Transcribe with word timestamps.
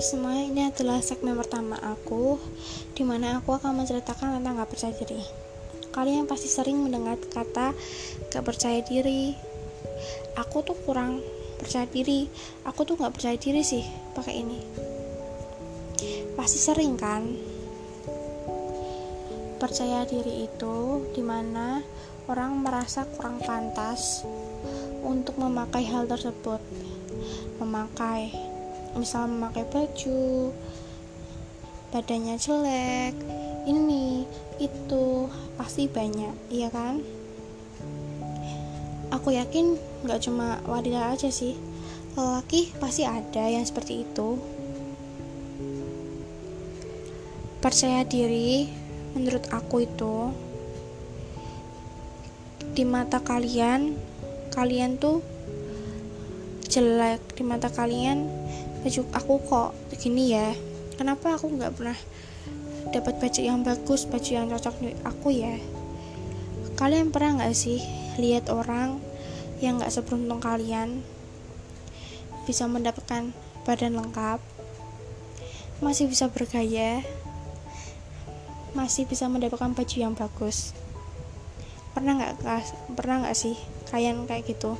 Semua, 0.00 0.32
ini 0.32 0.64
adalah 0.64 1.04
segmen 1.04 1.36
pertama 1.36 1.76
aku 1.76 2.40
Di 2.96 3.04
mana 3.04 3.36
aku 3.36 3.52
akan 3.52 3.84
menceritakan 3.84 4.40
tentang 4.40 4.56
gak 4.56 4.72
percaya 4.72 4.96
diri. 4.96 5.20
Kalian 5.92 6.24
pasti 6.24 6.48
sering 6.48 6.80
mendengar 6.80 7.20
kata 7.20 7.76
gak 8.32 8.40
percaya 8.40 8.80
diri. 8.80 9.36
Aku 10.40 10.64
tuh 10.64 10.72
kurang 10.88 11.20
percaya 11.60 11.84
diri. 11.84 12.32
Aku 12.64 12.88
tuh 12.88 12.96
gak 12.96 13.12
percaya 13.12 13.36
diri 13.36 13.60
sih 13.60 13.84
pakai 14.16 14.40
ini. 14.40 14.60
Pasti 16.32 16.56
sering 16.56 16.96
kan? 16.96 17.36
Percaya 19.60 20.08
diri 20.08 20.48
itu 20.48 21.12
di 21.12 21.20
mana 21.20 21.84
orang 22.24 22.56
merasa 22.64 23.04
kurang 23.04 23.36
pantas 23.44 24.24
untuk 25.04 25.36
memakai 25.36 25.84
hal 25.84 26.08
tersebut. 26.08 26.64
Memakai 27.60 28.49
misal 28.98 29.30
memakai 29.30 29.66
baju 29.68 30.50
badannya 31.90 32.38
jelek 32.38 33.14
ini 33.66 34.24
itu 34.62 35.26
pasti 35.58 35.90
banyak 35.90 36.32
iya 36.48 36.70
kan? 36.72 37.02
Aku 39.10 39.34
yakin 39.34 39.74
nggak 40.06 40.22
cuma 40.22 40.62
wanita 40.64 41.12
aja 41.12 41.28
sih 41.28 41.58
lelaki 42.14 42.70
pasti 42.78 43.06
ada 43.06 43.46
yang 43.46 43.66
seperti 43.66 44.06
itu. 44.06 44.38
Percaya 47.60 48.06
diri 48.06 48.70
menurut 49.12 49.44
aku 49.50 49.84
itu 49.84 50.32
di 52.70 52.86
mata 52.86 53.18
kalian 53.18 53.98
kalian 54.54 54.94
tuh 54.96 55.20
jelek 56.70 57.18
di 57.34 57.42
mata 57.42 57.66
kalian 57.66 58.30
aku 59.12 59.36
kok 59.44 59.76
gini 60.00 60.32
ya? 60.32 60.56
Kenapa 60.96 61.36
aku 61.36 61.52
nggak 61.52 61.76
pernah 61.76 61.98
dapat 62.96 63.20
baju 63.20 63.40
yang 63.44 63.60
bagus 63.60 64.08
baju 64.08 64.30
yang 64.32 64.48
cocok 64.48 64.74
di 64.80 64.96
aku 65.04 65.28
ya? 65.28 65.60
Kalian 66.80 67.12
pernah 67.12 67.44
nggak 67.44 67.52
sih 67.52 67.84
lihat 68.16 68.48
orang 68.48 68.96
yang 69.60 69.76
nggak 69.76 69.92
seberuntung 69.92 70.40
kalian? 70.40 71.04
Bisa 72.48 72.64
mendapatkan 72.64 73.36
badan 73.68 74.00
lengkap 74.00 74.40
masih 75.80 76.08
bisa 76.12 76.28
bergaya 76.28 77.00
masih 78.76 79.08
bisa 79.08 79.26
mendapatkan 79.26 79.76
baju 79.76 79.96
yang 79.98 80.14
bagus. 80.16 80.72
Pernah 81.92 82.16
nggak 82.16 82.34
pernah 82.94 83.26
nggak 83.26 83.36
sih 83.36 83.58
kalian 83.92 84.24
kayak 84.24 84.46
gitu? 84.46 84.78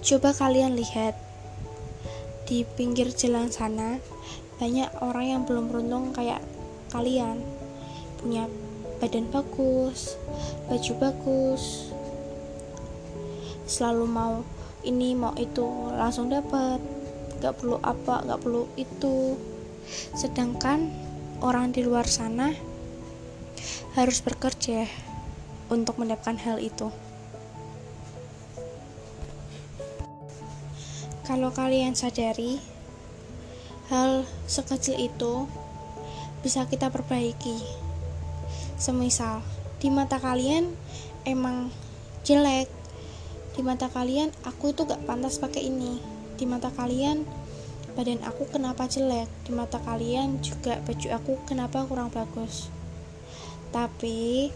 Coba 0.00 0.32
kalian 0.32 0.74
lihat 0.74 1.29
di 2.50 2.66
pinggir 2.66 3.14
jalan 3.14 3.46
sana 3.46 4.02
banyak 4.58 4.90
orang 4.98 5.26
yang 5.38 5.42
belum 5.46 5.70
beruntung 5.70 6.10
kayak 6.10 6.42
kalian. 6.90 7.38
Punya 8.18 8.50
badan 8.98 9.30
bagus 9.30 10.18
baju 10.66 10.92
bagus. 10.98 11.94
Selalu 13.70 14.04
mau 14.10 14.42
ini 14.82 15.14
mau 15.14 15.30
itu 15.38 15.94
langsung 15.94 16.26
dapat. 16.26 16.82
Gak 17.38 17.62
perlu 17.62 17.78
apa 17.78 18.26
gak 18.26 18.42
perlu 18.42 18.66
itu. 18.74 19.38
Sedangkan 20.18 20.90
orang 21.38 21.70
di 21.70 21.86
luar 21.86 22.04
sana 22.10 22.50
harus 23.94 24.18
bekerja 24.26 24.90
untuk 25.70 26.02
mendapatkan 26.02 26.36
hal 26.42 26.58
itu 26.58 26.90
Kalau 31.30 31.54
kalian 31.54 31.94
sadari, 31.94 32.58
hal 33.86 34.26
sekecil 34.50 34.98
itu 34.98 35.46
bisa 36.42 36.66
kita 36.66 36.90
perbaiki. 36.90 37.54
Semisal, 38.74 39.38
di 39.78 39.94
mata 39.94 40.18
kalian 40.18 40.74
emang 41.22 41.70
jelek. 42.26 42.66
Di 43.54 43.62
mata 43.62 43.86
kalian, 43.86 44.34
aku 44.42 44.74
itu 44.74 44.82
gak 44.82 45.06
pantas 45.06 45.38
pakai 45.38 45.70
ini. 45.70 46.02
Di 46.34 46.50
mata 46.50 46.74
kalian, 46.74 47.22
badan 47.94 48.26
aku 48.26 48.50
kenapa 48.50 48.90
jelek. 48.90 49.30
Di 49.46 49.54
mata 49.54 49.78
kalian 49.78 50.42
juga 50.42 50.82
baju 50.82 51.08
aku 51.14 51.32
kenapa 51.46 51.86
kurang 51.86 52.10
bagus. 52.10 52.66
Tapi 53.70 54.50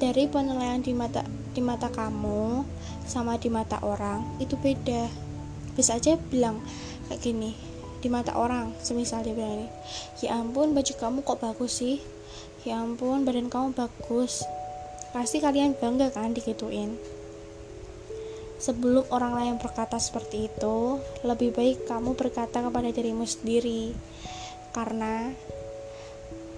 dari 0.00 0.32
penilaian 0.32 0.80
di 0.80 0.96
mata 0.96 1.28
di 1.52 1.60
mata 1.60 1.92
kamu 1.92 2.64
sama 3.04 3.36
di 3.36 3.52
mata 3.52 3.84
orang 3.84 4.40
itu 4.40 4.56
beda 4.56 5.33
bisa 5.74 5.98
aja 5.98 6.16
bilang 6.30 6.62
kayak 7.10 7.20
gini 7.20 7.74
di 8.04 8.12
mata 8.12 8.36
orang 8.36 8.76
semisal 8.84 9.24
dia 9.24 9.32
bilang 9.32 9.64
ini 9.64 9.68
ya 10.20 10.36
ampun 10.36 10.76
baju 10.76 10.92
kamu 10.92 11.18
kok 11.24 11.40
bagus 11.40 11.80
sih? 11.80 12.04
Ya 12.68 12.80
ampun 12.80 13.24
badan 13.24 13.48
kamu 13.48 13.72
bagus. 13.72 14.44
Pasti 15.16 15.40
kalian 15.40 15.72
bangga 15.76 16.12
kan 16.12 16.36
digituin. 16.36 17.00
Sebelum 18.60 19.08
orang 19.08 19.36
lain 19.36 19.54
berkata 19.56 19.96
seperti 19.96 20.52
itu 20.52 21.00
lebih 21.24 21.56
baik 21.56 21.88
kamu 21.88 22.12
berkata 22.12 22.60
kepada 22.60 22.88
dirimu 22.92 23.24
sendiri. 23.24 23.96
Karena 24.76 25.32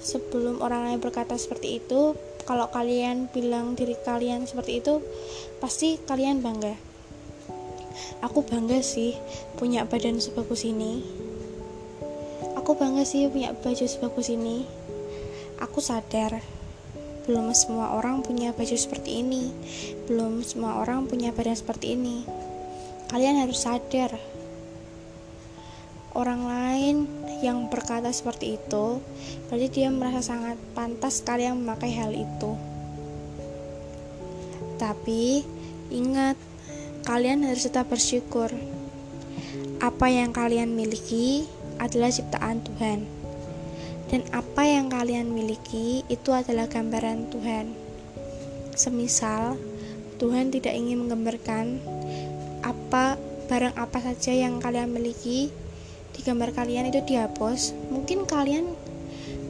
sebelum 0.00 0.60
orang 0.60 0.92
lain 0.92 1.00
berkata 1.00 1.36
seperti 1.36 1.80
itu 1.80 2.16
kalau 2.44 2.68
kalian 2.68 3.32
bilang 3.32 3.76
diri 3.76 3.96
kalian 4.00 4.48
seperti 4.48 4.80
itu 4.80 5.04
pasti 5.60 6.00
kalian 6.00 6.40
bangga 6.40 6.89
aku 8.20 8.44
bangga 8.44 8.80
sih 8.84 9.16
punya 9.56 9.88
badan 9.88 10.20
sebagus 10.20 10.68
ini. 10.68 11.00
Aku 12.56 12.76
bangga 12.76 13.06
sih 13.06 13.26
punya 13.30 13.56
baju 13.56 13.84
sebagus 13.86 14.28
ini. 14.28 14.68
Aku 15.60 15.80
sadar 15.80 16.40
belum 17.28 17.54
semua 17.54 17.94
orang 17.94 18.26
punya 18.26 18.50
baju 18.50 18.76
seperti 18.76 19.22
ini. 19.22 19.54
Belum 20.10 20.42
semua 20.42 20.82
orang 20.82 21.06
punya 21.06 21.30
badan 21.30 21.54
seperti 21.54 21.94
ini. 21.94 22.26
Kalian 23.06 23.42
harus 23.44 23.62
sadar. 23.62 24.18
Orang 26.10 26.50
lain 26.50 27.06
yang 27.38 27.70
berkata 27.70 28.10
seperti 28.10 28.58
itu 28.58 28.98
berarti 29.48 29.66
dia 29.70 29.88
merasa 29.88 30.34
sangat 30.34 30.58
pantas 30.74 31.22
kalian 31.22 31.62
memakai 31.62 31.94
hal 31.94 32.10
itu. 32.10 32.52
Tapi 34.74 35.46
ingat 35.94 36.34
kalian 37.04 37.46
harus 37.48 37.64
tetap 37.64 37.88
bersyukur. 37.88 38.52
Apa 39.80 40.12
yang 40.12 40.36
kalian 40.36 40.76
miliki 40.76 41.48
adalah 41.80 42.12
ciptaan 42.12 42.60
Tuhan, 42.60 43.08
dan 44.12 44.20
apa 44.36 44.68
yang 44.68 44.92
kalian 44.92 45.32
miliki 45.32 46.04
itu 46.12 46.30
adalah 46.36 46.68
gambaran 46.68 47.32
Tuhan. 47.32 47.72
Semisal 48.76 49.56
Tuhan 50.20 50.52
tidak 50.52 50.76
ingin 50.76 51.00
menggambarkan 51.00 51.80
apa 52.60 53.16
barang 53.48 53.74
apa 53.80 53.98
saja 54.04 54.36
yang 54.36 54.60
kalian 54.60 54.92
miliki 54.92 55.48
di 56.12 56.20
gambar 56.20 56.52
kalian 56.52 56.92
itu 56.92 57.00
dihapus, 57.00 57.72
mungkin 57.88 58.28
kalian 58.28 58.68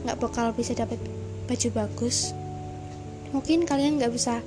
nggak 0.06 0.22
bakal 0.22 0.54
bisa 0.54 0.78
dapat 0.78 1.02
baju 1.50 1.68
bagus. 1.74 2.30
Mungkin 3.34 3.66
kalian 3.66 3.98
nggak 3.98 4.14
bisa 4.14 4.38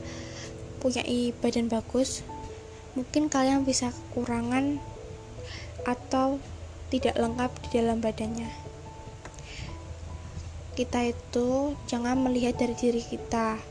punya 0.79 1.03
badan 1.43 1.67
bagus, 1.67 2.23
mungkin 2.93 3.29
kalian 3.29 3.65
bisa 3.65 3.89
kekurangan 3.89 4.77
atau 5.83 6.37
tidak 6.93 7.17
lengkap 7.17 7.51
di 7.65 7.67
dalam 7.81 7.97
badannya. 7.99 8.49
Kita 10.73 11.05
itu 11.05 11.77
jangan 11.85 12.17
melihat 12.21 12.57
dari 12.57 12.73
diri 12.73 13.01
kita, 13.01 13.61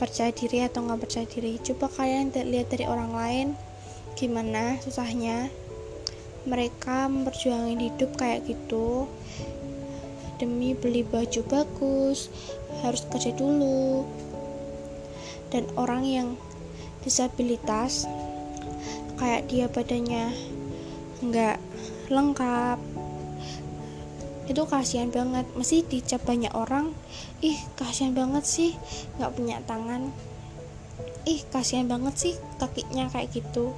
percaya 0.00 0.32
diri 0.32 0.64
atau 0.64 0.84
nggak 0.84 1.00
percaya 1.04 1.26
diri. 1.28 1.60
Coba 1.60 1.92
kalian 1.92 2.32
lihat 2.32 2.72
dari 2.72 2.88
orang 2.88 3.12
lain, 3.12 3.48
gimana 4.16 4.80
susahnya 4.80 5.52
mereka 6.48 7.06
memperjuangkan 7.06 7.78
hidup 7.78 8.10
kayak 8.16 8.48
gitu 8.48 9.04
demi 10.38 10.72
beli 10.72 11.02
baju 11.02 11.42
bagus 11.50 12.30
harus 12.80 13.02
kerja 13.10 13.34
dulu 13.34 14.06
dan 15.50 15.66
orang 15.74 16.02
yang 16.06 16.28
disabilitas 17.02 18.06
kayak 19.18 19.46
dia 19.50 19.66
badannya 19.68 20.32
nggak 21.24 21.58
lengkap. 22.08 22.78
Itu 24.48 24.64
kasihan 24.64 25.12
banget. 25.12 25.44
Mesti 25.52 25.84
dicap 25.84 26.24
banyak 26.24 26.52
orang. 26.56 26.96
Ih 27.44 27.58
kasihan 27.76 28.16
banget 28.16 28.44
sih 28.48 28.70
nggak 29.20 29.32
punya 29.36 29.60
tangan. 29.68 30.08
Ih 31.28 31.44
kasihan 31.52 31.84
banget 31.84 32.14
sih 32.16 32.34
kakinya 32.56 33.12
kayak 33.12 33.32
gitu. 33.34 33.76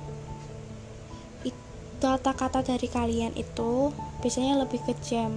Kata-kata 2.01 2.65
dari 2.65 2.89
kalian 2.89 3.37
itu 3.37 3.93
biasanya 4.25 4.65
lebih 4.65 4.81
kejam 4.89 5.37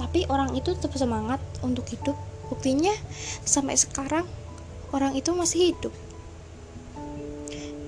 tapi 0.00 0.24
orang 0.28 0.56
itu 0.56 0.74
tetap 0.74 0.92
semangat 0.96 1.38
untuk 1.62 1.86
hidup. 1.88 2.16
Buktinya 2.50 2.92
sampai 3.46 3.80
sekarang 3.80 4.28
orang 4.92 5.16
itu 5.16 5.32
masih 5.32 5.72
hidup 5.72 5.94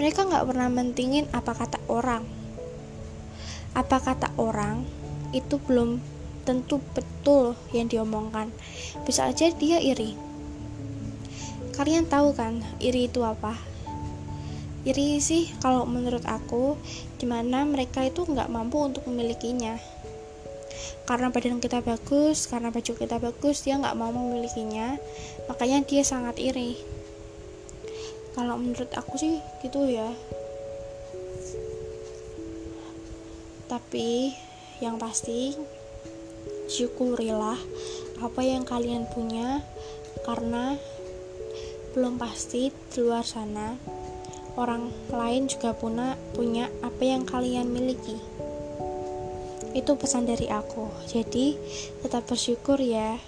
mereka 0.05 0.29
nggak 0.29 0.45
pernah 0.53 0.69
mentingin 0.69 1.25
apa 1.33 1.57
kata 1.57 1.81
orang. 1.89 2.29
Apa 3.73 4.05
kata 4.05 4.37
orang 4.37 4.85
itu 5.33 5.57
belum 5.57 5.97
tentu 6.45 6.77
betul 6.93 7.57
yang 7.73 7.89
diomongkan. 7.89 8.53
Bisa 9.09 9.33
aja 9.33 9.49
dia 9.49 9.81
iri. 9.81 10.13
Kalian 11.73 12.05
tahu 12.05 12.37
kan 12.37 12.61
iri 12.85 13.09
itu 13.09 13.25
apa? 13.25 13.57
Iri 14.85 15.25
sih 15.25 15.49
kalau 15.65 15.89
menurut 15.89 16.29
aku 16.29 16.77
di 17.17 17.25
mana 17.25 17.65
mereka 17.65 18.05
itu 18.05 18.29
nggak 18.29 18.53
mampu 18.53 18.85
untuk 18.85 19.09
memilikinya. 19.09 19.81
Karena 21.09 21.33
badan 21.33 21.65
kita 21.65 21.81
bagus 21.81 22.45
karena 22.45 22.69
baju 22.69 22.93
kita 22.93 23.17
bagus 23.17 23.65
dia 23.65 23.81
nggak 23.81 23.97
mau 23.97 24.13
memilikinya. 24.13 25.01
Makanya 25.49 25.81
dia 25.89 26.05
sangat 26.05 26.37
iri 26.37 26.94
kalau 28.35 28.59
menurut 28.59 28.91
aku 28.99 29.15
sih 29.17 29.39
gitu 29.63 29.87
ya. 29.87 30.11
Tapi 33.71 34.35
yang 34.83 34.99
pasti 34.99 35.55
syukurilah 36.69 37.57
apa 38.21 38.41
yang 38.43 38.67
kalian 38.67 39.07
punya 39.11 39.63
karena 40.27 40.75
belum 41.95 42.19
pasti 42.19 42.75
di 42.75 42.99
luar 42.99 43.23
sana 43.23 43.79
orang 44.55 44.91
lain 45.11 45.47
juga 45.51 45.75
punya 45.75 46.19
punya 46.35 46.71
apa 46.83 47.03
yang 47.03 47.23
kalian 47.27 47.71
miliki. 47.71 48.19
Itu 49.75 49.99
pesan 49.99 50.27
dari 50.27 50.47
aku. 50.47 50.87
Jadi 51.11 51.59
tetap 52.03 52.31
bersyukur 52.31 52.79
ya. 52.79 53.19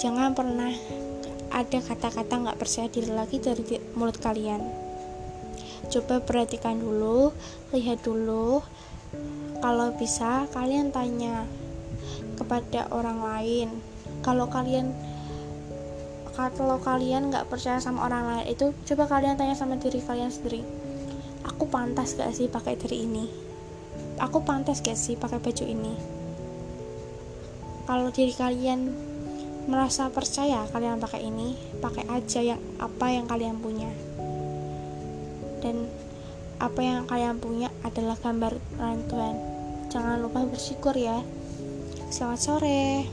Jangan 0.00 0.32
pernah 0.32 0.72
ada 1.48 1.78
kata-kata 1.80 2.34
nggak 2.44 2.58
percaya 2.60 2.88
diri 2.92 3.12
lagi 3.12 3.40
dari 3.40 3.64
mulut 3.96 4.20
kalian. 4.20 4.60
Coba 5.88 6.20
perhatikan 6.20 6.80
dulu 6.80 7.32
lihat 7.72 8.04
dulu. 8.04 8.60
Kalau 9.58 9.88
bisa 9.96 10.46
kalian 10.52 10.92
tanya 10.92 11.48
kepada 12.36 12.86
orang 12.92 13.18
lain. 13.24 13.68
Kalau 14.20 14.46
kalian 14.46 14.92
kalau 16.38 16.78
kalian 16.78 17.34
nggak 17.34 17.50
percaya 17.50 17.82
sama 17.82 18.06
orang 18.06 18.22
lain 18.30 18.46
itu 18.54 18.70
coba 18.86 19.10
kalian 19.10 19.34
tanya 19.34 19.58
sama 19.58 19.74
diri 19.74 19.98
kalian 19.98 20.30
sendiri. 20.30 20.62
Aku 21.42 21.66
pantas 21.66 22.14
gak 22.14 22.30
sih 22.36 22.46
pakai 22.46 22.78
dari 22.78 23.02
ini? 23.02 23.26
Aku 24.22 24.46
pantas 24.46 24.78
gak 24.78 24.94
sih 24.94 25.18
pakai 25.18 25.42
baju 25.42 25.64
ini? 25.66 25.94
Kalau 27.88 28.12
diri 28.14 28.34
kalian 28.36 28.92
merasa 29.68 30.08
percaya 30.08 30.64
kalian 30.72 30.96
pakai 30.96 31.28
ini 31.28 31.52
pakai 31.84 32.08
aja 32.08 32.40
yang 32.40 32.60
apa 32.80 33.06
yang 33.12 33.28
kalian 33.28 33.60
punya. 33.60 33.92
Dan 35.60 35.92
apa 36.58 36.80
yang 36.80 37.04
kalian 37.04 37.36
punya 37.38 37.68
adalah 37.84 38.16
gambar 38.16 38.56
Tuhan 38.80 39.36
jangan 39.92 40.24
lupa 40.24 40.48
bersyukur 40.48 40.96
ya. 40.96 41.20
Selamat 42.08 42.40
sore 42.40 43.04